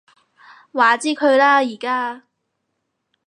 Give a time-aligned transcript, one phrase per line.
[0.73, 2.23] 話之佢啦而家